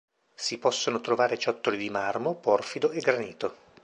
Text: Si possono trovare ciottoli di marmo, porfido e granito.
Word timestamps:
Si 0.33 0.57
possono 0.57 0.99
trovare 0.99 1.37
ciottoli 1.37 1.77
di 1.77 1.91
marmo, 1.91 2.33
porfido 2.33 2.89
e 2.89 3.01
granito. 3.01 3.55